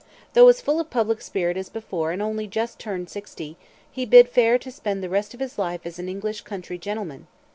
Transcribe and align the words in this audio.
Though 0.33 0.47
as 0.49 0.61
full 0.61 0.79
of 0.79 0.89
public 0.89 1.21
spirit 1.21 1.57
as 1.57 1.69
before 1.69 2.11
and 2.11 2.23
only 2.23 2.47
just 2.47 2.79
turned 2.79 3.07
sixty, 3.07 3.55
he 3.91 4.03
bid 4.03 4.29
fair 4.29 4.57
to 4.57 4.71
spend 4.71 5.03
the 5.03 5.09
rest 5.09 5.35
of 5.35 5.39
his 5.39 5.59
life 5.59 5.81
as 5.85 5.99
an 5.99 6.09
English 6.09 6.41
country 6.41 6.79
gentleman. 6.79 7.27